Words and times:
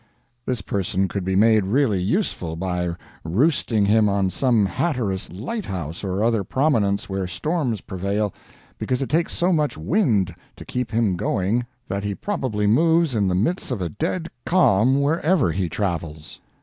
This 0.47 0.63
person 0.63 1.07
could 1.07 1.23
be 1.23 1.35
made 1.35 1.65
really 1.65 1.99
useful 2.01 2.55
by 2.55 2.95
roosting 3.23 3.85
him 3.85 4.09
on 4.09 4.31
some 4.31 4.65
Hatteras 4.65 5.29
lighthouse 5.31 6.03
or 6.03 6.23
other 6.23 6.43
prominence 6.43 7.07
where 7.07 7.27
storms 7.27 7.81
prevail, 7.81 8.33
because 8.79 9.03
it 9.03 9.09
takes 9.09 9.31
so 9.31 9.53
much 9.53 9.77
wind 9.77 10.33
to 10.55 10.65
keep 10.65 10.89
him 10.89 11.15
going 11.15 11.67
that 11.87 12.03
he 12.03 12.15
probably 12.15 12.65
moves 12.65 13.13
in 13.13 13.27
the 13.27 13.35
midst 13.35 13.69
of 13.69 13.79
a 13.79 13.89
dead 13.89 14.27
calm 14.43 14.99
wherever 15.01 15.51
he 15.51 15.69
travels. 15.69 16.41